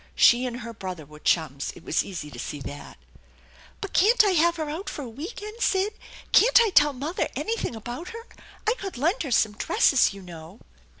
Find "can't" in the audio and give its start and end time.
3.93-4.23, 6.31-6.59